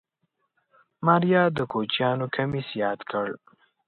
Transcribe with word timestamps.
ماريا 1.05 1.43
د 1.57 1.59
کوچيانو 1.71 2.25
کميس 2.35 2.67
ياد 2.81 2.99
کړ. 3.11 3.27